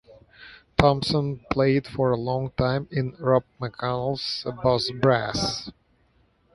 [0.79, 5.69] Thompson played for a long time in Rob McConnell's Boss Brass.